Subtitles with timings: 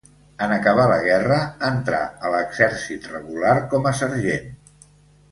[0.43, 1.35] En acabar la guerra
[1.67, 1.99] entrà
[2.29, 4.49] a l'exèrcit regular com a sergent.